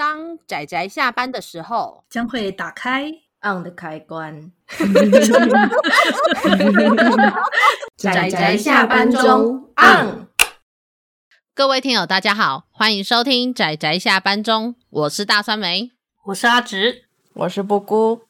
[0.00, 3.12] 当仔仔下班的时候，将会打开
[3.42, 4.50] on 的开关。
[7.98, 10.26] 仔仔下班中 on。
[11.54, 15.90] 各位听友，大家好，欢迎收听仔仔下班中，我是大酸梅，
[16.24, 17.04] 我是阿直，
[17.34, 18.22] 我是布姑，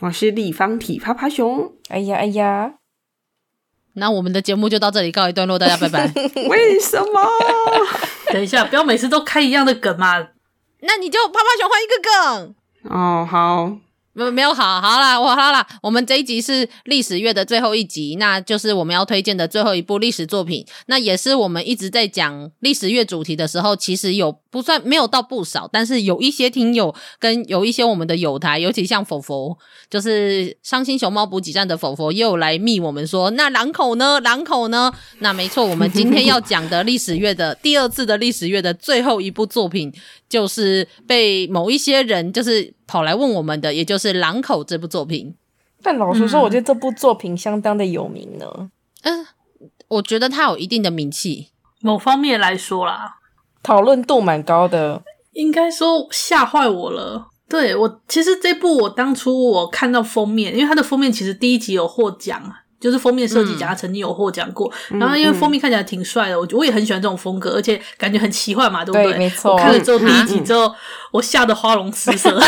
[0.00, 1.72] 我是立方体趴趴熊。
[1.88, 2.74] 哎呀哎呀！
[3.94, 6.12] 那我们的节目就到这里告一段落，大家拜拜。
[6.50, 7.22] 为什么？
[8.30, 10.28] 等一下，不要每次都开一样的梗嘛。
[10.82, 12.54] 那你就泡泡熊换一个梗。
[12.90, 13.78] 哦，好。
[14.14, 15.66] 没没有好，好啦，我好啦。
[15.82, 20.66] 我们这一集是历史月的最后一集，那就是我们要推荐的最后一部历史作品。
[20.84, 29.56] 那也是我们一直在讲历史月主题的时候，其实有不算没有到不少，但是有一些听友跟有一些我们的友台，尤其像佛佛，
[29.88, 34.20] 就是伤心熊猫补给站的佛佛，又有来密我们说，那狼口呢？
[34.20, 34.92] 狼口呢？
[35.20, 39.90] 那没错，我们今天要讲的历史月的第二次的历史月的最后一部作品，
[40.32, 42.72] 就是被某一些人就是。
[42.92, 45.34] 跑来问我们的，也就是《狼口》这部作品。
[45.82, 48.70] 但老实说，我觉得这部作品相当的有名呢。
[49.04, 49.26] 嗯，
[49.88, 51.48] 我觉得它有一定的名气。
[51.80, 53.14] 某方面来说啦，
[53.62, 55.02] 讨论度蛮高的。
[55.32, 57.28] 应该说吓坏我了。
[57.48, 62.42] 对，我其实这部我当初我看到封面，因为它的封面其实第一集有获奖。
[62.82, 64.70] 就是封面设计奖，他曾经有获奖过。
[64.90, 69.04] 嗯、然后因为封面看起来挺帅的，我我也很喜欢这种风格，而且感觉很奇幻嘛，对不对？
[69.04, 69.52] 对，没错。
[69.52, 70.74] 我看了之后第一集之后，
[71.12, 72.28] 我吓得花容失色，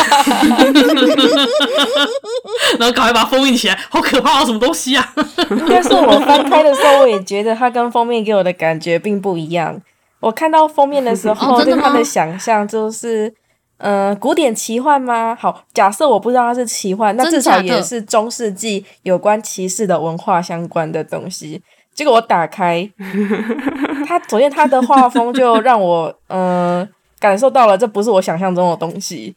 [2.77, 4.45] 然后赶快把封印起来，好可怕啊！
[4.45, 5.13] 什么东西啊？
[5.51, 9.81] 应该是我翻开的时候，我也觉得它跟封面给我的感觉并不一样。
[10.19, 13.33] 我看到封面的时候，对它的想象就是。
[13.77, 15.35] 嗯、呃，古典奇幻吗？
[15.39, 21.61] 好，假设我不知道它是奇幻，那至少也是中世纪有关骑士的文化相关的东西。
[21.93, 22.89] 结果我打开，
[24.07, 29.35] 它首先它的画风就让我嗯、 呃、感受到了，这不是我想象中的东西。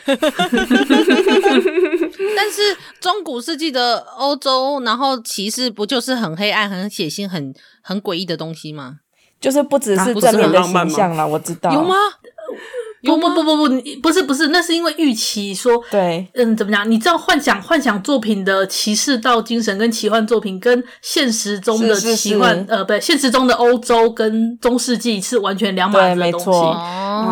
[0.06, 0.16] 但
[2.50, 9.00] 是中古世纪的欧洲，然后骑士不就是很黑暗、很血腥、很很诡异的东西吗？
[9.38, 11.94] 就是不只是正面的形象啦，我知道有吗？
[13.02, 16.90] 不不不不不，不是不是，那是因为预期说，对，嗯，怎么讲？
[16.90, 26.50] 你知道幻想幻想作品的骑士道精神跟奇幻作品跟现实中的奇幻，呃，不对，现实中的欧洲跟中世纪是完全两码子的东西。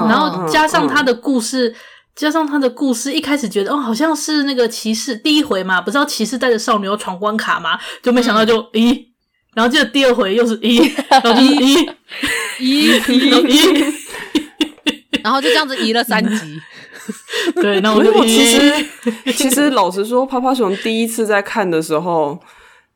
[0.08, 1.74] 然后加上他的故事，
[2.16, 9.04] 加上他的故事，一开始觉得哦，好像是那个骑士第一回嘛，不知道骑士带着少女要闯关卡嘛，就没想到就咦，
[9.54, 11.94] 然后接着第二回又是咦，然后就是咦
[12.58, 13.94] 咦咦。
[15.28, 16.58] 然后就这样子移了三集，
[17.60, 18.86] 对，那我就其实
[19.34, 22.38] 其实老实说，泡泡熊第一次在看的时候，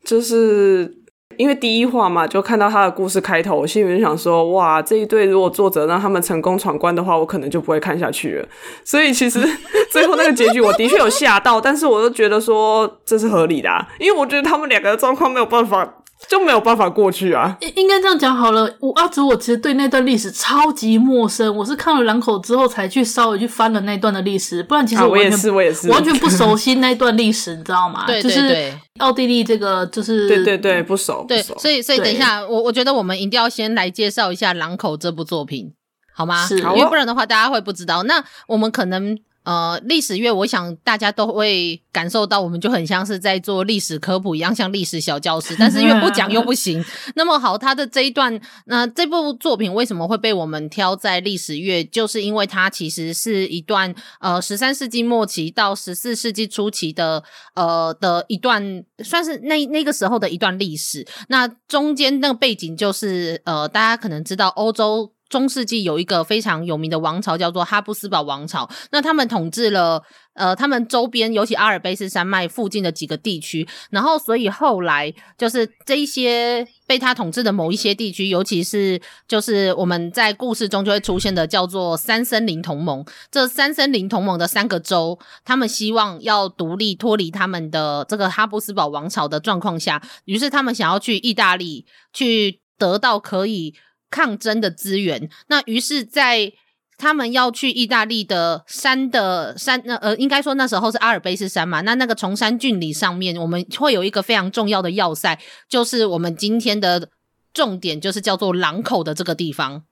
[0.03, 0.91] 就是
[1.37, 8.49] 因为第一话嘛，就看到他的故事开头，我心里面想说，哇，这一对如果作者让他们成功闯关的话，我可能就不会看下去了。
[8.83, 9.39] 所以其实
[9.93, 15.99] 最后那个结局，我的确有吓到，但是我又觉得说这是合理的啊，因为我觉得他们两个的状况没有办法。
[16.29, 17.57] 就没有办法过去啊！
[17.61, 18.73] 应应该这样讲好了。
[18.81, 21.55] 我阿祖，我其实对那段历史超级陌生。
[21.57, 28.05] 我是看了《狼口》之后才去稍微去翻了那段的历史，不然其实我，我也是，我也是完全不熟悉那段历史，你知道吗？
[28.07, 31.43] 对 对对，就是奥地利这个就是对对对不熟，对。
[31.43, 35.73] 所以所以等一下，我我觉得我们一定要先来介绍一下《狼口》这部作品，
[36.15, 36.47] 好吗？
[36.47, 38.03] 是，因为不然的话大家会不知道。
[38.05, 39.19] 那我们可能。
[39.45, 45.55] 呃，历史月，我想大家都会感受到，我们就很像是在做历史科普一样，像历史小教室。
[45.59, 46.85] 但是因为不讲又不行。
[47.17, 51.85] 那么好，他的这一段，那、呃、这部作品为什么会被我们挑在历史月？
[51.85, 57.23] 就是因为它其实是一段呃十三世纪末期到十四世纪初期的
[57.55, 61.07] 呃的一段，算是那那个时候的一段历史。
[61.29, 65.12] 那中间那个背景就是呃，大家可能知道欧洲。
[65.33, 70.03] 中世纪有一个非常有名的王朝叫做哈布斯堡王朝，那他们统治了
[70.35, 93.75] 呃，他们周边尤其阿尔卑斯山脉附近的几个地区，然后所以后来就是这一些被他统治的某一些地区，尤其是就是我们在故事中就会出现的叫做三森林同盟，这三森林同盟的三个州，他们希望要独立脱离他们的这个哈布斯堡王朝的状况下，于是他们想要去意大利去得到可以。
[94.13, 96.53] 抗争的资源，那于是，在
[96.99, 101.81] 他们要去意大利的山的山，那呃，应该说那时候是阿尔卑斯山嘛。
[101.81, 105.37] 那那个崇山峻岭上面，我们会有一个非常重要的要塞，
[105.69, 107.09] 就是我们今天的
[107.55, 109.83] 重点，就是叫做狼口的这个地方。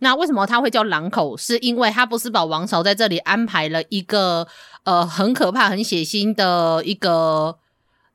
[0.00, 1.36] 那为什么它会叫狼口？
[1.36, 4.46] 是因为哈布斯堡王朝在这里安排了一个
[4.84, 7.58] 呃很可怕、很血腥的一个。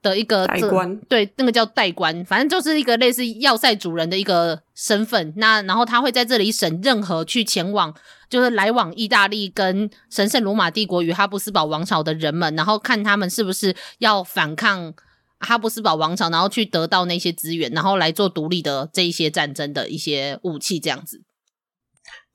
[0.08, 5.34] 的一个代官，对，那个叫代官，反正就是一个类似要塞主人的一个身份。
[5.38, 7.94] 那然后他会在这里审任何去前往，
[8.30, 14.94] 就是来往意大利跟神圣罗马帝国与哈布斯堡王朝的人们，然后看他们是不是要反抗
[15.40, 21.22] 哈布斯堡王朝，然后去得到那些资源，然后来做独立的这一些战争的一些武器，这样子。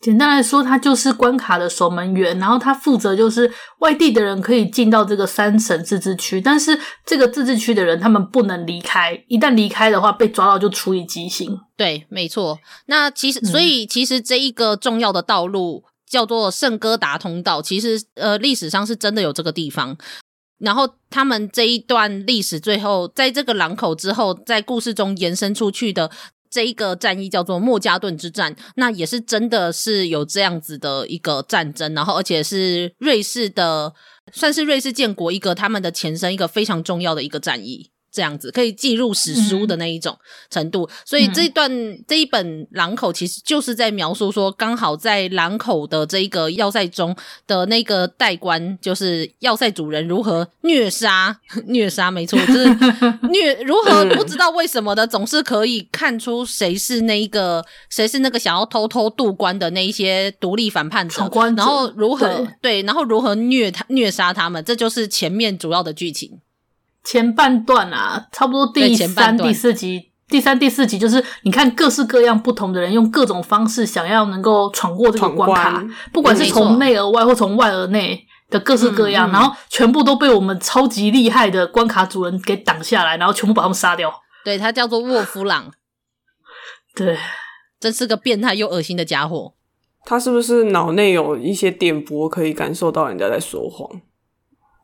[0.02, 6.76] 简单来说，他就是关卡的守门员，然后他负责就是外地的人可以进到这个三省自治区，但是
[7.06, 11.56] 这个自治区的人他们不能离开，一旦离开的话被抓到就处以极刑。
[11.76, 12.58] 对，没错。
[12.86, 19.96] 那其实，所以其实这一个重要的道路叫做圣哥达通道，其实呃历史上是真的有这个地方。
[20.58, 26.10] 然后他们这一段历史最后在这个狼口之后，在故事中延伸出去的。
[26.52, 33.94] 这一个战役叫做莫加顿之战，那也是真的是有这样子的一个战争，然后而且是瑞士的，
[34.30, 37.91] 算是瑞士建国一个他们的前身，一个非常重要的一个战役。
[38.12, 40.16] 这样子可以记入史书的那一种
[40.50, 47.16] 程度，嗯、所以这一段、嗯、这一本狼口其实就是在描述说，刚好在狼口的这一个要塞中
[47.46, 52.66] 的那个代官，就是要塞主人如何虐杀 虐杀，没错，就是
[53.32, 61.26] 虐如何不知道为什么的，总是可以看出谁是那一个谁是那个想要偷偷渡关的那一些独立反叛者，
[61.56, 62.26] 然后如何
[62.60, 66.40] 对，对，然后如何虐他虐杀他们，这就是前面主要的剧情。
[67.04, 84.12] 前半段啊，差不多第三、第四集，第三、第四集就是你看各式各样不同的人用各种方式想要能够闯过这个关卡，关不管是从内而外或从外而内的各式各样，嗯嗯、然后全部都被我们超级厉害的关卡主人给挡下来，然后全部把他们杀掉。
[84.44, 85.72] 对，他叫做沃夫朗，
[86.94, 87.18] 对，
[87.80, 89.54] 真是个变态又恶心的家伙。
[90.04, 94.00] 他是不是脑内有一些电波，可以感受到人家在说谎？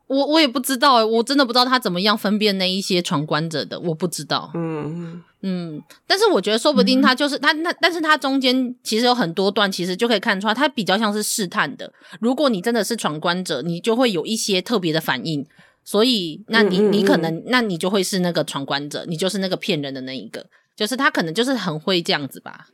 [0.09, 4.49] 我我也不知道诶，我真的不知道他怎么样分辨那一些闯关者的，我不知道。
[4.55, 11.93] 嗯嗯，但是我觉得说不定他就是、嗯、他那，但是他中间其实有很多段，其实就可以看出来，他比较像是试探的。
[12.19, 15.45] 如果你真的是闯关者，你就会有一些特别的反应，
[15.85, 22.65] 所以那你你可能，那你就会是那个闯关者，你就是那个骗人的那一个，就是他可能就是很会这样子吧。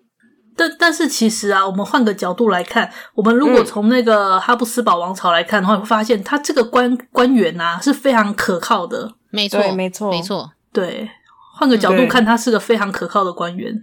[0.56, 9.14] 但但是其实啊，我们换个角度来看，我们如果从那个哈布斯堡王朝来看的话，嗯、会发现他这个官官员啊是非常可靠的。
[9.30, 10.52] 没错，没错，没错。
[10.72, 11.10] 对，
[11.58, 13.74] 换个角度看，他是个非常可靠的官员。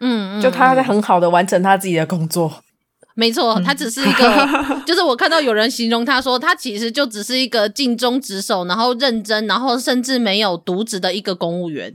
[0.00, 2.52] 嗯，就他在很好的完成他自己的工作。
[3.14, 4.48] 没错，他只是一个，
[4.84, 11.90] 就是我看到有人形容他说，他其实就只是一个尽忠职守，然后认真，然后甚至没有渎职的一个公务员。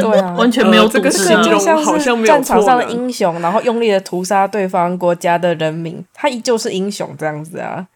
[0.00, 1.52] 对啊，完全没有、呃、这个形容，
[1.84, 7.86] 好像是战场上的英雄，然后用力的屠杀对方国家的人民，他依旧是英雄这样子啊。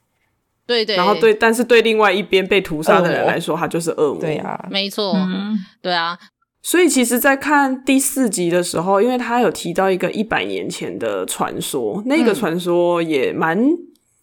[0.67, 4.21] 对对，然后对，但是对另外一边被屠杀的人来说，他就是恶魔。
[4.21, 6.19] 对啊，没错，嗯、对啊。
[6.63, 13.59] 所以其实，在看第四集的时候，因为他有提到一个一百年前的传说，那个传说也蛮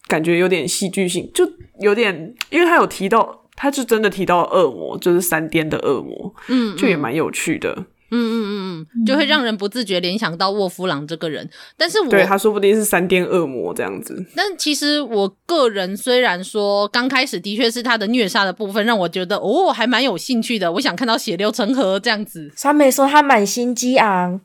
[0.06, 1.50] 感觉有点戏剧性，就
[1.80, 3.43] 有点，因为他有提到。
[3.56, 7.72] 他就真的提到恶魔，就是三颠的恶魔，嗯，就也蛮有趣的，
[8.10, 11.48] 嗯嗯嗯嗯，就会让人不自觉联想到沃夫朗这个人。
[11.76, 14.24] 但是我，对，他说不定是三颠恶魔这样子。
[14.36, 22.52] 但其实我个人虽然说刚开始的确是他的虐杀的部分让我觉得哦还蛮有兴趣的，我想看到血流成河这样子。
[22.54, 24.40] 三美说他满心激昂。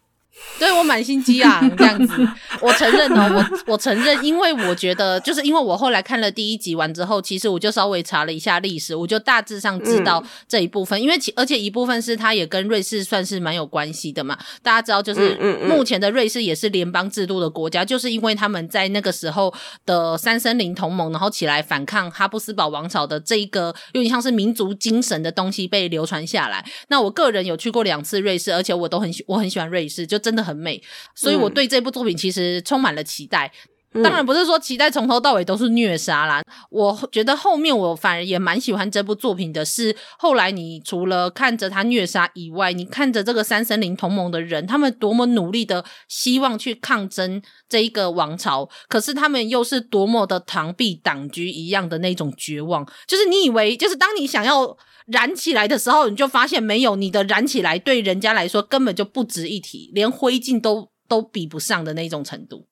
[0.57, 2.27] 对，我满心激昂 这样子，
[2.59, 14.37] 我承认哦，我我承认，因为我觉得，就是因为我后来看了第一集完之后，其实我就稍微查了一下历史，我就大致上知道这一部分，嗯、因为其而且一部分是它也跟瑞士算是蛮有关系的嘛。
[14.61, 19.53] 大家知道，就是目前的瑞士也是联邦制度的国家，就是因为他们在那个时候
[19.85, 26.65] 的三森林同盟，然后起来反抗哈布斯堡王朝的这一个有点像是民族精神的东西被流传下来。
[26.89, 30.17] 那我个人有去过两次瑞士，而且我都很喜我很喜欢瑞士，就。
[30.29, 30.79] 真的很美，
[31.15, 33.51] 所以我对这部作品其实充满了期待。
[33.95, 52.87] 嗯、当然不是说期待从头到尾都是虐杀啦，我觉得后面我反而也蛮喜欢这部作品的是，后来你除了看着他虐杀以外，你看着这个三森林同盟的人，他们多么努力的希望去抗争这一个王朝，可是他们又是多么的螳臂挡车一样的那种绝望。
[53.07, 54.77] 就是你以为，就是当你想要。
[55.11, 62.67] 燃起来的时候，你就发现没有你的燃起来，对人家来说根本就不值一提，连灰烬都都比不上的那种程度。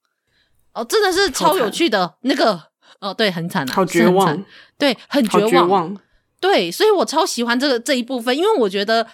[0.73, 2.61] 哦，真的是超有趣的那个
[2.99, 4.45] 哦，对，很惨啊，好绝望，
[4.77, 5.97] 对，很绝望，绝望，
[6.39, 9.07] 对，所以我超喜欢这个这一部分，因为我觉得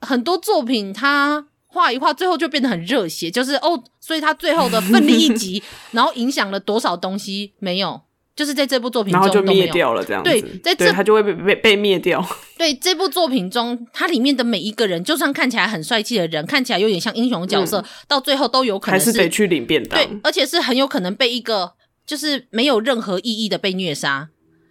[0.00, 7.52] 很多作品它画一画，最后就变得很热血，就是哦，所以他最后的奋力一击， 然后影响了多少东西？
[7.58, 8.00] 没有？
[8.36, 10.28] 就是在这部作品中，然后就灭掉了，这样子。
[10.28, 12.24] 对，在这对他就会被被被灭掉。
[12.58, 19.98] 对，这部作品中，它里面的每一个人，就算看起来很帅气的人，看起来有点像英雄角色，嗯、到最后都有可能是，还是得去领便当。
[19.98, 21.74] 对，而且是很有可能被一个
[22.04, 24.28] 就是没有任何意义的被虐杀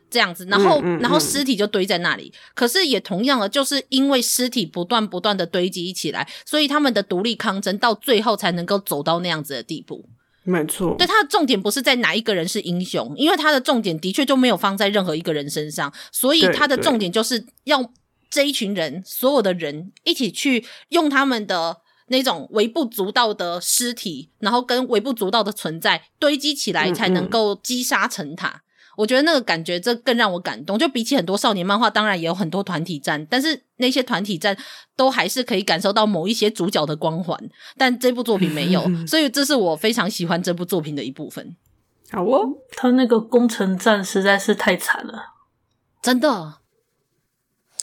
[0.09, 2.33] 这样子，然后、嗯嗯嗯、然后尸体就堆在那里。
[2.53, 10.09] 可是也同样的，就是因为尸体不断不断的堆积起来，所以他们的独立抗争到最后才能够走到那样子的地步。
[10.43, 17.91] 没错，对，他的重点不是在哪一个人是英雄，因为他的重点的确就没有放在任何一个人身上，所以他的重点就是要
[18.29, 28.49] 这一群人，所有的人一起去用他们的那种微不足道的尸体，然后跟微不足道的存在堆积起来，才能够击杀成塔。
[28.49, 28.59] 嗯嗯
[28.95, 30.77] 我觉得那个感觉，这更让我感动。
[30.77, 34.55] 就比起很多少年漫画，当然也有很多团体战，但是那些团体战
[34.95, 37.35] 都还是可以感受到某一些主角的光环。
[37.75, 41.55] 但这部作品没有，所以这是我非常喜欢这部作品的一部分。
[42.11, 45.33] 好哦，他那个攻城战实在是太惨了，
[46.01, 46.59] 真的。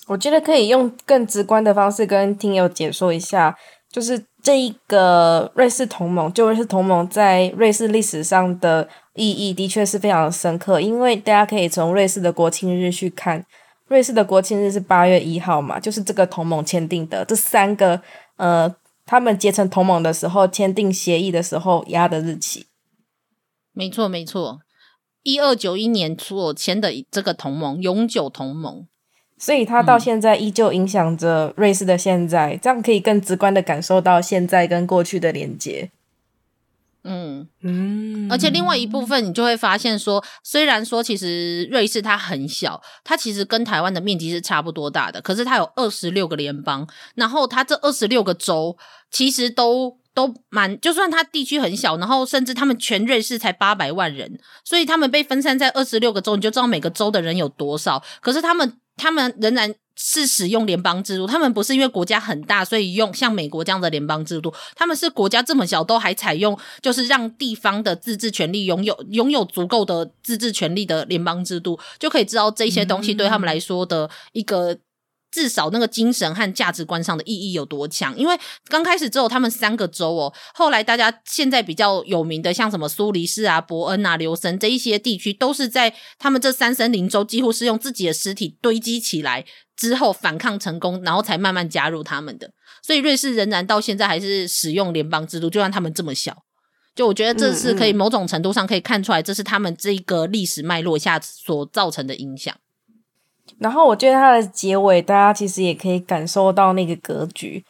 [0.06, 3.56] 我觉得可以用更直观的方式跟听友解说一下，
[3.90, 8.88] 就是这一个瑞士同盟，就瑞士同盟在瑞士历史上的。
[9.20, 13.44] 意义的确是非常的深刻，因为大家可以从瑞士的国庆日去看，
[13.86, 18.00] 瑞士的国庆日是八月一号嘛，就是这个同盟签订的这三个
[18.36, 18.74] 呃，
[19.04, 22.64] 他们结成同盟的时候签订协议的时候压的日期。
[23.74, 24.60] 没错，没错，
[25.22, 28.86] 一二九一年所签的这个同盟，永久同盟，
[29.36, 35.90] 所以它到现在依旧影响着瑞士的现在，嗯，这样可以更直观的感受到现在跟过去的连接。
[37.02, 48.76] 嗯嗯，而且另外一部分，你就会发现说，虽然说其实瑞士它很小，它其实跟台湾的面积是差不多大的，可是它有二十六个联邦，然后它这二十六个州
[49.10, 59.74] 其实都都蛮，就算它地区很小，然后甚至他们全瑞士才八百万人，所以他们被分散在二十六个州，你就知道每个州的人有多少，可是他们他们仍然。
[60.02, 64.50] 是使用联邦制度，他们不是因为国家很大，所以用像美国这样的联邦制度。
[64.74, 74.78] 他们是国家这么小，都还采用就是让地方的自治权利拥有拥有足够的自治权利的联邦制度，就可以知道这些东西对他们来说的一个。
[75.30, 78.16] 至少那个精神和价值观上的意义有多强？
[78.18, 89.44] 因为刚开始只有他们三个州哦，后来大家现在比较有名的，像什么苏黎世啊、伯恩啊、琉森这一些地区，都是在他们这三森林州，几乎是用自己的尸体堆积起来
[89.76, 92.50] 之后反抗成功，然后才慢慢加入他们的。
[92.82, 96.36] 所以瑞士仍然到现在还是使用联邦制度，就算他们这么小。
[96.96, 102.54] 就我觉得这是可以某种程度上可以看出来，这是他们这个历史脉络下所造成的影响。
[103.58, 107.64] 然后我觉得它的结尾，大家其实也可以感受到那个格局。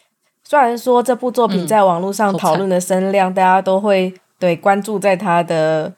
[0.44, 5.92] 虽然说这部作品在网络上讨论的声量，大家都会对关注在它的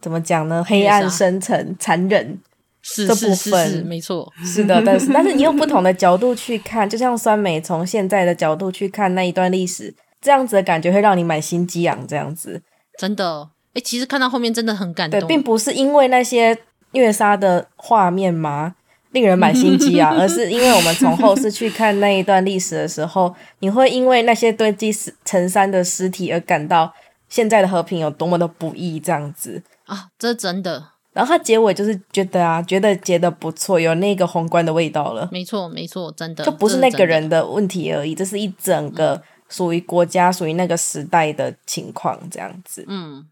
[0.00, 0.62] 怎么讲呢？
[0.62, 2.38] 黑暗、深沉、残忍
[2.82, 4.82] 这部分，没错，是的。
[4.84, 12.06] 但是 但是你用不同的角度去看，就像酸梅从现在的角度去看那一段历史，这样子的感觉会让你满心激昂。
[12.06, 12.62] 这样子，
[12.98, 15.18] 真的，诶，其实看到后面真的很感动。
[15.18, 16.58] 对，并不是因为那些
[16.92, 18.74] 虐杀的画面吗？
[19.12, 24.92] 令人满心机啊， 而是因为我们从后世去看那一段历史的时候，你会因为那些堆积
[25.24, 26.92] 成山的尸体而感到
[27.28, 30.90] 现在的和平有多么的不易，这样子啊，这真的。
[31.12, 35.26] 然后他结尾就是觉得啊，觉得结得不错，有那个宏观的味道了。
[35.32, 42.84] 没错，没错，真的，就不是那个人的问题而已，这是，这是一整个属于国家、属于那个时代的情况，这样子。
[42.86, 43.24] 嗯，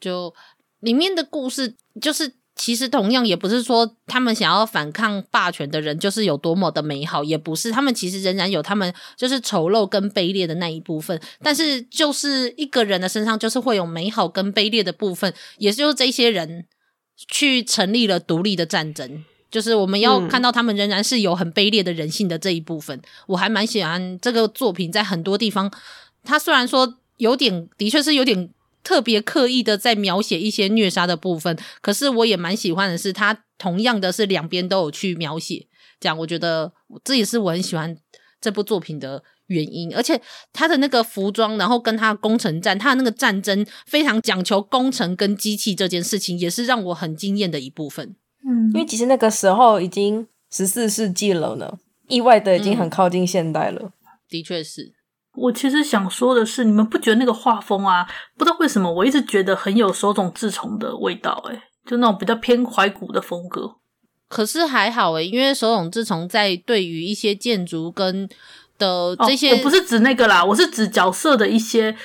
[0.00, 0.34] 就
[0.80, 2.34] 里面的故事就是。
[2.58, 11.20] 其实同样也不是说他们想要反抗霸权的人就是有多么的美好，也不是他们其实仍然有他们就是丑陋跟卑劣的那一部分。
[11.42, 16.64] 但是就是一个人的身上就是会有美好跟卑劣的部分，也就是这些人
[17.28, 19.22] 去成立了独立的战争。
[19.50, 22.98] 就是我们要看到他们仍然是有很卑劣的人性的这一部分。
[23.26, 25.70] 我还蛮喜欢这个作品，在很多地方，
[26.24, 28.48] 他虽然说有点，的确是有点。
[28.86, 35.66] 特别刻意的在描写一些虐杀的部分，可是我也蛮喜欢的是，他同样的是两边都有去描写，
[35.98, 37.98] 这样我觉得这也是我很喜欢
[38.40, 39.92] 这部作品的原因。
[39.92, 48.14] 而且他的那个服装，然后跟他攻城战，他的那个战争非常讲求工程跟机器这件事情，也是让我很惊艳的一部分。
[48.48, 51.76] 嗯，因为其实那个时候已经十四世纪了呢，
[52.06, 53.80] 意外的已经很靠近现代了。
[53.82, 53.92] 嗯，
[54.28, 54.92] 的确是。
[55.36, 63.76] 我其实想说的是，你们不觉得那个画风啊，不知道为什么，我一直觉得很有手冢治虫的味道，诶，就那种比较偏怀古的风格。
[64.28, 68.28] 可是还好诶，因为手冢治虫在对于一些建筑跟
[68.78, 71.96] 的这些，哦，我不是指那个啦，我是指角色的一些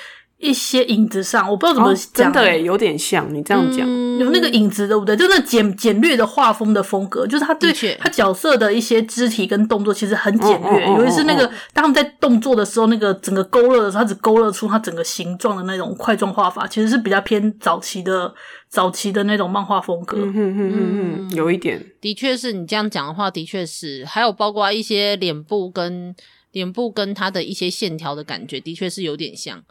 [0.42, 5.16] 一些影子上，我不知道怎么讲、真的诶有点像你这样讲、嗯，有那个影子对不对？
[5.16, 18.34] 就那简简略的画风的风格，就是他对他角色的一些肢体跟动作其实很简略，尤其是那个当他们在动作的时候，那个整个勾勒的时候，他只勾勒出他整个形状的那种块状画法，其实是比较偏早期的
[18.68, 20.18] 早期的那种漫画风格。
[20.18, 26.16] 嗯嗯嗯嗯，有一点，的确是你这样讲的话，的确是，还有包括一些脸部跟
[26.52, 29.64] 脸部跟他的一些线条的感觉，的确是有点像。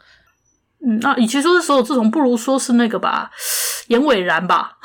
[0.85, 3.29] 嗯，那与其说是手冢治虫，不如说是那个吧，
[3.87, 4.77] 严伟然吧。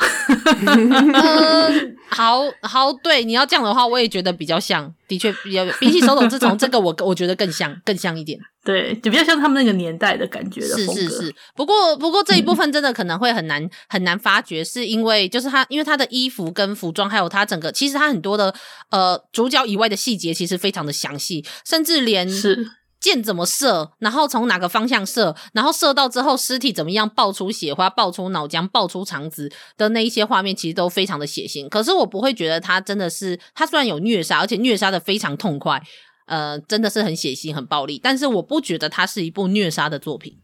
[0.66, 8.38] 嗯， 好好，对，你要这样的话，我也觉得比较像，的确比较比起手冢治虫这个我，我我觉得更像，更像一点。
[8.62, 10.92] 对，就比较像他们那个年代的感觉的风格。
[10.94, 18.52] 是是是，不过不过这一部分真的可能会很难、嗯、很难发觉，是因为就是他，因为他的衣服跟服装，还有他整个，其实他很多的
[18.90, 22.72] 呃主角以外的细节，其实非常的详细，甚至连是。
[23.00, 31.68] 箭怎么射，然后从哪个方向射，然后射到之后尸体怎么样爆出血花、爆出脑浆、爆出肠子的那一些画面，其实都非常的血腥。
[31.68, 35.80] 可是我不会觉得他真的是，他虽然有虐杀，而且虐杀的非常痛快，
[36.26, 38.00] 呃，真的是很血腥、很暴力。
[38.02, 40.36] 但是我不觉得它是一部虐杀的作品。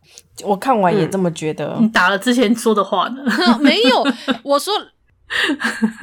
[0.44, 1.74] 我看完也这么觉得。
[1.78, 3.58] 嗯、你打了之前说的话呢？
[3.60, 4.06] 没有，
[4.44, 4.72] 我说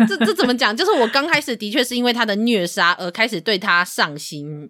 [0.07, 0.75] 这这怎么讲？
[0.75, 4.69] 就是我刚开始的确是因为他的虐杀而开始对他上心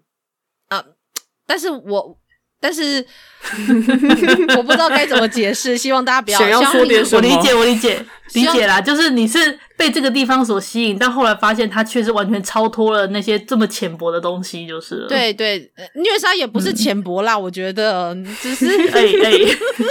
[1.49, 2.15] 但是我，
[2.61, 3.03] 但是
[4.55, 6.37] 我不知道该怎么解释，希望大家不要。
[6.37, 7.27] 想要说点什么？
[7.27, 8.79] 我理解，我理解，理解啦。
[8.81, 15.07] 就是你是被这个地方所吸引，但后来发现它确实完全超脱了那些这么浅薄的东西，就是了。
[15.07, 19.31] 对对，虐杀也不是浅薄啦，嗯、我觉得只是哎哎，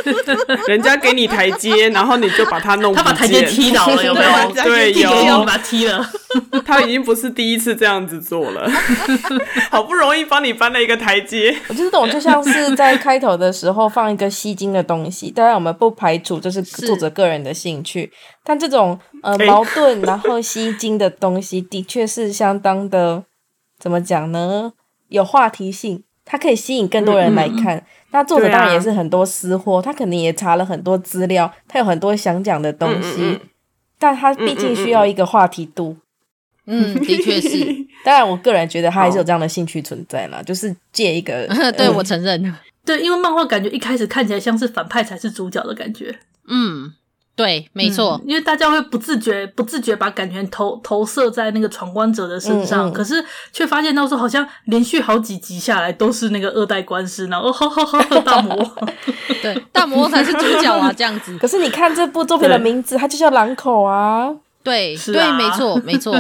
[0.68, 4.64] 人家给你台阶，然后你就把他弄，他把台阶踢倒了， 有没有？
[4.64, 6.06] 对，有，有把他踢了。
[6.66, 8.70] 他已经不是第一次这样子做了，
[9.70, 11.56] 好不容易帮你搬了一个台阶。
[11.68, 18.12] 我觉得这种就像是在开头的时候放一个吸睛的东西，当然我们不排除就是作者个人的兴趣，
[18.44, 23.24] 但这种呃矛盾然后吸睛的东西的确是相当的，
[23.78, 24.72] 怎么讲呢？
[25.08, 27.84] 有话题性，它可以吸引更多人来看。
[28.10, 33.40] 那、嗯、作者当然也是很多私货，他肯定也查了很多资料，他有很多想讲的东西，嗯嗯嗯，
[33.98, 35.96] 但他毕竟需要一个话题度。
[36.66, 37.86] 嗯，的确是。
[38.04, 41.46] 当然，我个人觉得他还是有这样的兴趣存在啦，就是借一个。
[41.72, 46.14] 对、嗯、我承认，对，因为漫画感觉一开始看起来像是反派才是主角的感觉。
[46.46, 46.92] 嗯，
[47.38, 58.88] 对，没错、嗯，因为大家会不自觉、不自觉把感觉投投射在那个闯关者的身上，嗯嗯，可是却发现到说好像连续好几集下来都是那个二代官司，然后哈哈哈大魔王，
[59.40, 61.38] 对， 大魔王才是主角啊， 这样子。
[61.38, 64.34] 可是你看这部作品的名字，它就叫狼口啊。
[64.64, 66.12] 对、啊、对，没错没错，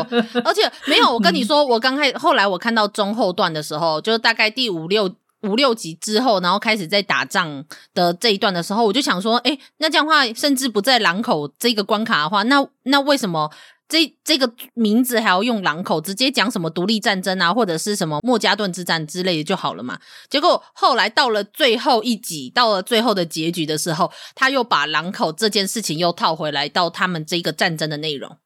[0.44, 5.10] 而且没有我跟你说，我刚开后来我看到中后段的时候，就是大概第五六
[5.42, 13.50] 五六集之后，然后开始在打仗的这一段的时候，我就想说，哎，那这样的话，甚至不在狼口这个关卡的话，那那为什么？
[13.90, 19.98] 这这个名字还要用狼口，直接讲什么独立战争啊，或者是什么莫加顿之战之类的就好了嘛。
[20.28, 28.36] 结果后来到了最后一集，到了最后的结局的时候，他又把狼口这件事情又套回来到他们这个战争的内容。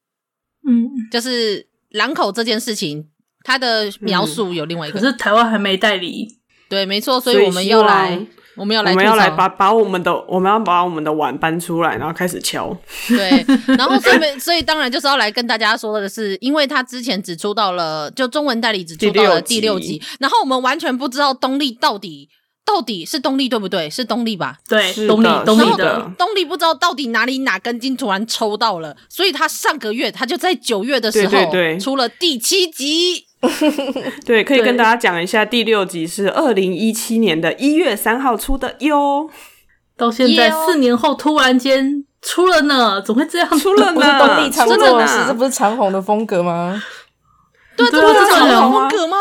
[0.64, 3.08] 嗯，就是狼口这件事情，
[3.42, 6.38] 他的描述有另外一个，嗯、可是台湾还没代理。
[6.72, 8.18] 对，没错，所以我们要来。
[8.54, 12.74] 我们要来，我们要来把把我们的，我们要把我们的碗搬出来，然后开始敲。
[13.08, 13.44] 对，
[13.78, 22.28] 然后所以所以当然就是要来跟大家说的是，因为他之前只出到了就中文代理只出到了第六集，然后我们完全不知道东立到底
[22.62, 23.88] 到底是东立对不对？
[23.88, 24.58] 是东立吧？
[24.68, 33.28] 对，东立东立的东立不知道到底哪里哪根筋突然抽到了，所以他上个月他就在九月的时候对对对出了第七集。
[34.24, 39.28] 对，可以跟大家讲一下，第六集是二零一七年的一月三号出的哟，
[39.96, 43.48] 到现在四年后突然间出了呢，怎么会这样？
[43.58, 43.94] 出了呢？
[43.94, 46.80] 不是东立常做的事，这不是长虹的风格吗？
[47.76, 49.16] 对，这不是长虹风格吗？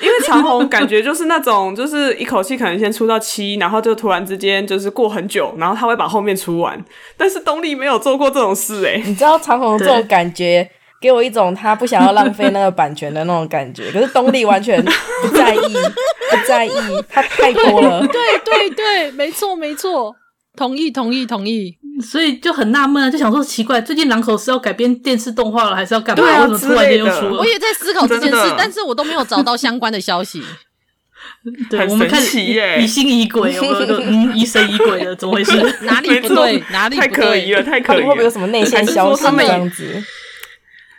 [0.00, 6.82] 因为长虹感觉就是那种， 就是一口气可能先出到七，然后就突然之间就是过很久，然后他会把后面出完。
[7.16, 10.70] 但是东立没有做过这种事哎，你知道长虹这种感觉？
[11.02, 15.58] 给我一种他不想要浪费那个版权的那种感觉， 可是东立完全不在意，
[16.30, 16.70] 不在意，
[17.08, 18.06] 他太多了。
[18.06, 20.14] 对对对，没错没错，
[20.56, 21.76] 同意同意同意。
[22.02, 26.22] 所以就很纳闷啊，就想说奇怪，最近狼口是要改编电视动画了，还是要干嘛？
[26.22, 27.38] 对啊，为什么突然间又出了？
[27.38, 30.42] 我也在思考这件事，但是我都没有找到相关的消息。
[31.68, 33.54] 对，我们看疑心疑鬼？
[33.58, 35.52] 嗯，疑神疑鬼的，怎么回事？
[35.82, 36.62] 哪里不对？
[36.70, 37.08] 哪里不对？
[37.08, 38.06] 太可疑了，太可疑了。
[38.06, 40.02] 会不会有什么内线消息这样子？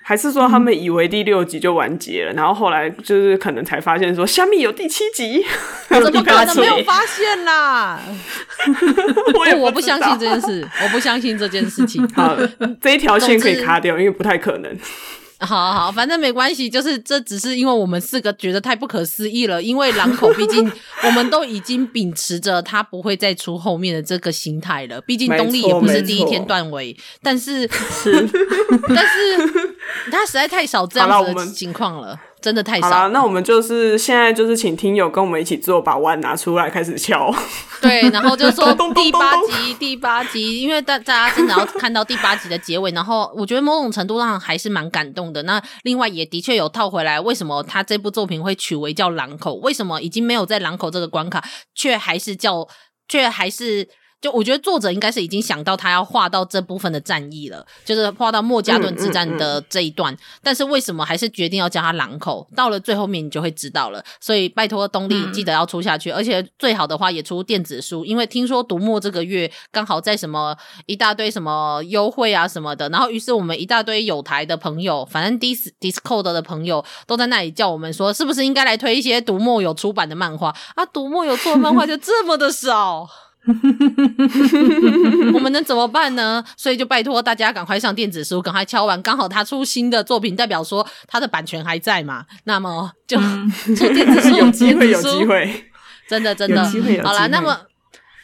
[0.05, 5.43] 还是说他们以为第六集就完结了，然后后来就是可能才发现说虾米有第七集，
[5.87, 7.99] 怎么 可能没有发现啦？
[9.27, 12.07] 我不，我不相信这件事，我不相信这件事情。
[12.09, 12.37] 好，
[12.81, 14.77] 这一条线可以卡掉，因为不太可能。
[15.45, 19.61] 好好好，反正没关系，就是这只是因为我们四个觉得太不可思议了。
[19.61, 20.71] 因为狼口毕竟
[21.03, 24.99] 我们都已经秉持着他不会再出后面的这个心态了。
[25.01, 28.27] 毕竟东立也不是第一天断尾，但是是，
[28.89, 29.71] 但是
[30.11, 32.19] 他实在太少这样子的情况了。
[32.43, 32.95] 真的太少了。
[32.95, 37.33] 好，那我们就是现在就是请听友跟我们一起做，把碗拿出来开始敲。
[37.81, 45.41] 对，然后就说第八集，第八集，因为大大家真的要看到第八集的结尾，然后我觉得某种程度上还是蛮感动的。
[45.43, 49.53] 那另外也的确有套回来，为什么他这部作品会取为叫狼口？
[49.55, 51.41] 为什么已经没有在狼口这个关卡，
[51.73, 52.67] 却还是叫，
[53.07, 53.87] 却还是。
[54.23, 62.47] 就我觉得作者应该是已经想到他要画到这部分的战役了，就是画到莫加顿之战的这一段，嗯嗯嗯、但是为什么还是决定要叫他狼口？
[62.55, 64.01] 到了最后面你就会知道了。
[64.21, 70.55] 所以拜托东立记得要出下去，嗯、而且最好的话也出电子书，因为听说读墨这个月刚好在什么
[70.85, 80.85] 一大堆什么优惠啊什么的，然后于是我们一大堆有台的朋友，反正 Dis Discord 的朋友都在那里叫我们说，是不是应该来推一些读墨有出版的漫画啊？
[80.85, 83.09] 读墨有出的漫画就这么的少。
[85.33, 86.43] 我们能怎么办呢？
[86.57, 89.01] 所以就拜托大家赶快上电子书，赶快敲完。
[89.01, 92.25] 刚好他出新的作品，代表说他的版权还在嘛？
[92.45, 93.17] 那么就
[93.75, 95.65] 出 电子书， 有机会，有机会，
[96.07, 96.63] 真的，真的，
[97.03, 97.57] 好啦，那么。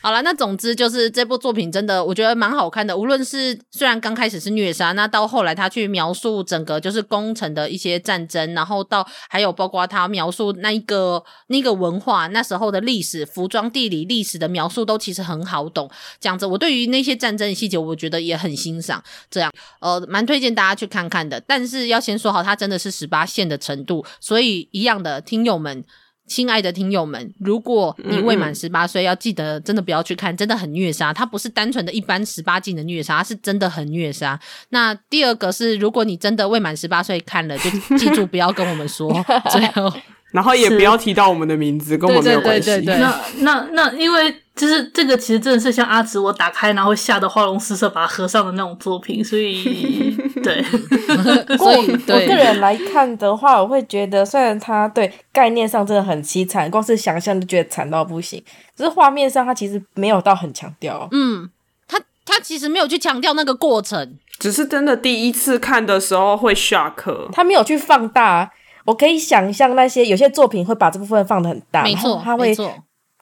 [0.02, 2.96] 好了，那总之就是这部作品真的我觉得蛮好看的。
[2.98, 15.90] 无论是虽然刚开始是虐杀，那到后来他去描述整个就是攻城的一些战争，然后到还有包括他描述那一个那个文化那时候的历史、服装、地理、历史的描述都其实很好懂。
[16.20, 19.04] 讲着我对于那些战争的细节，我觉得也很欣赏。
[19.30, 21.42] 这样呃，蛮推荐大家去看看的。
[21.42, 25.84] 但是要先说好，它真的是十八线的程度，所以一样的听友们。
[26.30, 31.12] 亲爱的听友们，如果你未满十八岁，要记得真的不要去看，真的很虐杀。
[31.12, 34.40] 它不是单纯的一般十八禁的虐杀，它是真的很虐杀。
[34.70, 39.12] 那第二个是，如果你真的未满十八岁看了，就记住不要跟我们说。
[39.52, 39.92] 最后。
[40.32, 42.70] 然后也不要提到我们的名字，跟我们没有关系。
[42.70, 50.64] 对对对对对，那那那，因为就是这个，其实真的是像阿紫我打开然后吓得花容失色，把它合上的那种作品，所以 对。
[51.58, 58.42] 所以我个人来看的话，我会觉得虽然它对概念上真的很凄惨，光是想象就觉得惨到不行，
[58.78, 61.08] 只是画面上它其实没有到很强调。
[61.12, 61.50] 嗯，
[61.88, 68.52] 它它其实没有去强调那个过程，只是真的第一次看的时候会 shock，它没有去放大。
[68.90, 72.56] 我可以想象那些有些作品会把这部分放的很大，没错，它会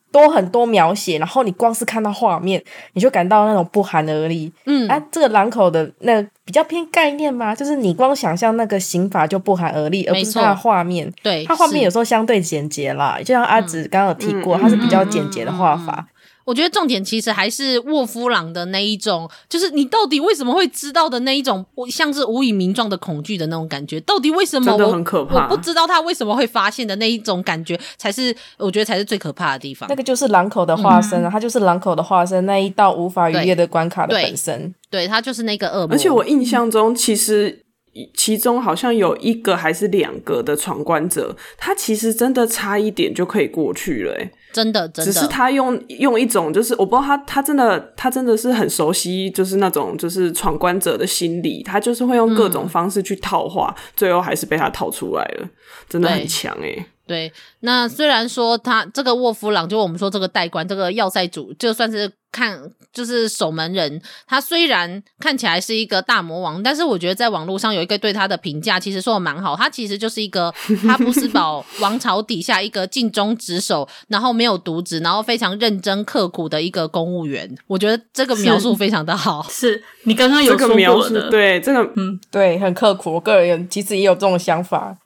[0.09, 4.49] 多很多描写，然后你光是看到画面，你就感到那种不寒而栗。
[4.65, 11.11] 嗯，啊，这个狼口的那个比较偏概念嘛，就是你光想象那个刑法就不寒而栗，而不是它的画面。
[11.21, 16.07] 对，它画面有时候相对简洁啦，就像阿紫刚刚有提过，它是比较简洁的画法。
[16.47, 23.99] 我觉得重点其实还是沃夫朗的那一种，就是你到底为什么会知道的那一种，像是无以名状的恐惧的那种感觉。
[23.99, 24.93] 到底为什么我？
[24.93, 25.43] 很可怕。
[25.43, 29.89] 我不知道他为什么会发现的那一种感觉，才是我觉得才是最可怕的地方。
[29.89, 34.73] 那个就是狼口的化身啊，他、嗯、就是狼口的化身，那一道无法逾越的关卡的本身。
[34.89, 35.93] 对，他就是那个恶魔。
[35.93, 37.65] 而且我印象中，其实
[38.13, 44.31] 其中好像有一个还是两个的闯关者，他其实真的差一点就可以过去了、欸。
[44.53, 55.47] 真的，真的，只是他用用一种，就是我不知道他他真的他真的是很熟悉，就是那种就是闯关者的心理，他就是会用各种方式去套话，嗯、最后还是被他套出来了，
[55.87, 56.85] 真的很强诶、欸。
[57.07, 69.55] 对，那虽然说他这个沃夫朗，就我们说这个代官，这个要塞主，就算是看就是守门人，他虽然看起来是一个大魔王，但是我觉得在网络上有一个对他的评价，其实说的蛮好。
[69.55, 70.51] 他其实就是一个
[70.85, 77.49] 哈布斯堡王朝底下一个尽忠职守，然后没有渎职，然后非常认真刻苦的一个公务员。
[77.67, 79.41] 我觉得这个描述非常的好。
[79.49, 83.13] 是，是你刚刚有说过的，这个描述对这个嗯，对，很刻苦。
[83.13, 84.97] 我个人其实也有这种想法。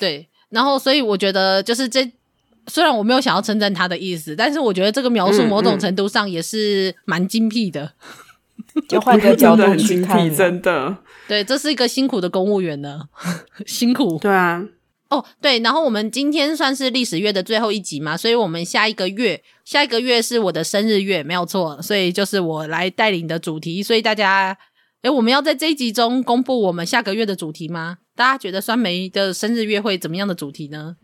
[0.00, 0.26] 对。
[0.54, 2.08] 然后，所以我觉得，就是这
[2.68, 7.84] 虽然我没有想要称赞他的意思，但是我觉得这个描述某种程度上也是蛮精辟的。
[7.84, 7.90] 嗯
[8.76, 13.02] 嗯、就换个角度去看，真的， 对，这是一个辛苦的公务员呢，
[13.66, 14.16] 辛苦。
[14.18, 14.64] 对啊，
[15.10, 24.56] 哦，对，然后我们今天算是历史月的最后一集嘛，所以我们下一个月，下一个月是我的生日月，没有错，所以就是我来带领的主题，所以大家。
[25.02, 27.98] 诶，我们要在这一集中公布我们下个月的主题吗？
[28.16, 30.96] 大家觉得酸梅的生日月会怎么样的主题呢？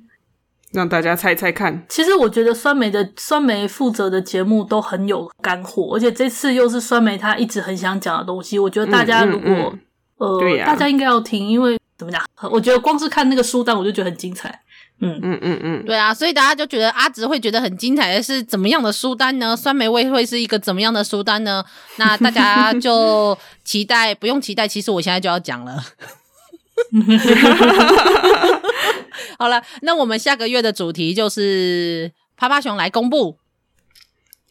[0.72, 1.84] 让大家猜猜看。
[1.88, 8.56] 其实我觉得酸梅的酸梅负责的节目都很有干货，而且这次又是酸梅他一直很想讲的东西。
[8.56, 9.80] 我觉得大家如果、嗯嗯
[10.18, 12.22] 嗯、呃，对呀、大家应该要听，因为怎么讲？
[12.52, 14.60] 我觉得光是看那个书单，我就觉得很精彩。
[15.00, 19.56] 嗯嗯嗯嗯，对啊，所以大家就觉得阿直会觉得很精彩的是怎么样的书单呢？
[19.56, 21.64] 酸梅味会是一个怎么样的书单呢？
[21.96, 25.82] 那大家就期待，不用期待，其实我现在就要讲了。
[29.38, 33.36] 好了，那我们下个月的主题就是趴趴熊来公布。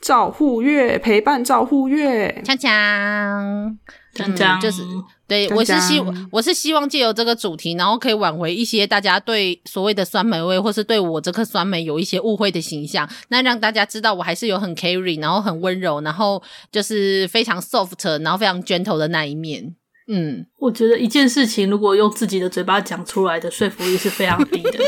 [0.02, 3.76] 照护月陪伴照护月，锵锵。
[4.16, 4.82] 锵锵，就是。
[5.28, 19.76] 对，我是希我是希望借由这个主题，然后可以挽回一些大家对所谓的酸梅味，或是对我这颗酸梅有一些误会的形象，那让大家知道我还是有很 carry，然后很温柔，然后就是非常 soft，然后非常 gentle 的那一面。
[20.12, 24.80] 嗯，我觉得一件事情如果用自己的嘴巴讲出来的说服力是非常低的。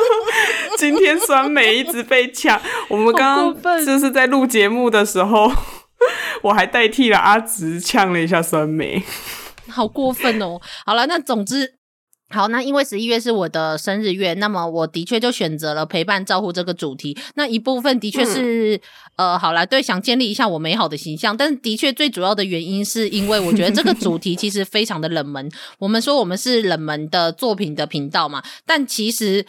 [0.76, 5.50] 今天酸梅一直被抢，我们刚刚就是在录节目的时候，
[6.42, 9.02] 我还代替了阿直呛了一下酸梅。
[9.70, 10.60] 好过分哦！
[10.86, 11.77] 好了，那总之，
[12.30, 17.16] 好，那因为十一月是我的生日月，那么我的确就选择了陪伴照顾这个主题。
[17.36, 18.76] 那一部分的确是，
[19.16, 25.50] 嗯、呃，好啦，对，想建立一下我美好的形象，但是的确最主要的原因是因为我觉得这个主题其实非常的冷门。
[25.80, 29.46] 我们说我们是冷门的作品的频道嘛，但其实。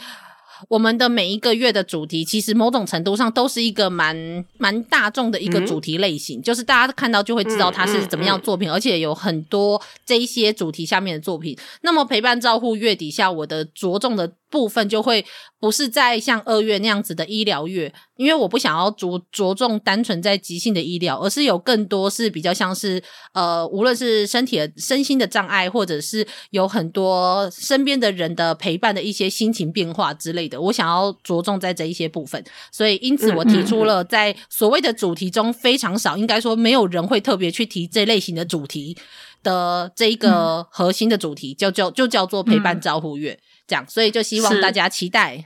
[0.68, 11.58] 我们的每一个月的主题，其实某种程度上都是一个蛮蛮大众的一个主题类型，嗯、就是大家看到就会知道它是怎么样作品，嗯嗯嗯、而且有很多这一些主题下面的作品。
[11.82, 14.34] 那么陪伴照护月底下，我的着重的。
[14.52, 15.24] 部分就会
[15.60, 32.42] 不是在像二月那样子的医疗月，因为我不想要着着重单纯在急性的医疗，而是有更多是比较像是呃，无论是身体的身心的障碍，或者是有很多身边的人的陪伴的一些心情变化之类的，我想要着重在这一些部分。
[32.72, 38.98] 所以因此我提出了在所谓的主题中非常少，应该说没有人会特别去提这类型的主题
[39.44, 43.38] 的这一个核心的主题，就叫就叫做陪伴照护月。
[43.70, 45.46] 这样，所以就希望大家期待，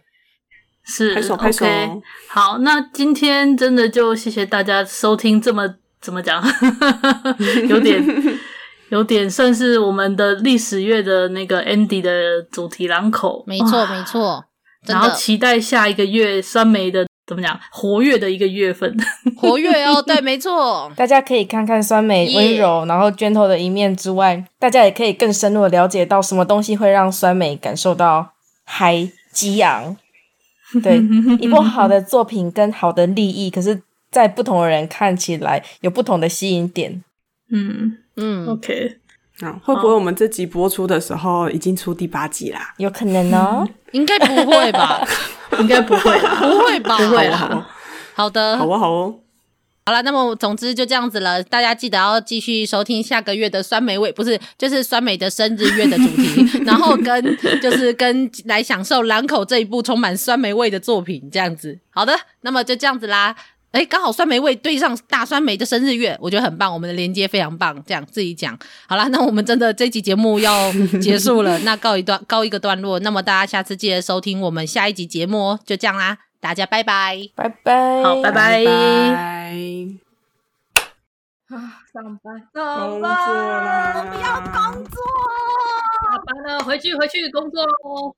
[0.86, 2.02] 是，是 OK。
[2.30, 6.42] 好，那今天真的就谢谢大家收听，这么怎么讲，
[7.68, 8.02] 有点
[8.90, 14.46] 有点算是我们的历史月的那个 Andy 的主题朗口，没错没错。
[14.86, 18.96] 然后期待下一个月酸梅的怎么讲活跃的一个月份，
[19.36, 20.92] 活跃哦，对，没错。
[20.96, 22.88] 大家可以看看酸梅温柔，Yeah.
[22.88, 29.98] 然后 gentle 的一面之外，大家也可以更深入的了解到什么东西会让酸梅感受到嗨激昂。
[30.82, 30.98] 对，
[31.42, 37.04] 一部好的作品跟好的利益，可是，在不同的人看起来有不同的吸引点。
[37.52, 38.98] 嗯嗯，OK。
[39.42, 42.74] 啊，会不会我们这集播出的时候已经出第八集啦？
[42.78, 45.06] 有可能哦，应该不会吧？
[45.62, 46.98] 应该不会， 不会吧？
[46.98, 47.68] 不会啦。
[48.16, 49.16] 好的，好哦，好哦。
[49.86, 51.44] 好了，那么总之就这样子了。
[51.44, 61.78] 大家记得要继续收听下个月的酸梅味，不是，就是酸梅的生日月的主题， 然后跟就是跟来享受狼口这一部充满酸梅味的作品，这样子。
[61.90, 63.36] 好的，那么就这样子啦。
[63.74, 67.84] 哎，刚好酸梅味对上大酸梅的生日月，我觉得很棒，我们的连接非常棒。
[67.88, 68.56] 这样自己讲
[68.88, 73.00] 好了，那我们真的这集节目要结束了，那告一段告一个段落。
[73.00, 78.64] 那么大家下次记得收听我们下一集节目哦，就这样啦，大家拜拜，拜拜，好，拜拜。
[81.48, 85.02] 啊，上班，上班，我们要工作，
[86.04, 88.16] 下班了，回去回去工作喽。